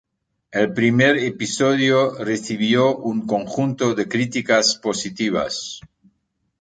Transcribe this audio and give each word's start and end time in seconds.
El 0.49 0.73
primer 0.73 1.19
episodio 1.19 2.15
recibió 2.15 2.97
un 2.97 3.27
conjunto 3.27 3.93
de 3.93 4.07
críticas 4.07 4.75
positivas. 4.81 5.79